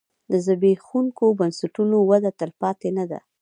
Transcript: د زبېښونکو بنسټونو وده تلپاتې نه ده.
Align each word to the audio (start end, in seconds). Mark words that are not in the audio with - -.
د 0.31 0.33
زبېښونکو 0.45 1.25
بنسټونو 1.39 1.97
وده 2.09 2.31
تلپاتې 2.39 2.89
نه 2.97 3.05
ده. 3.11 3.19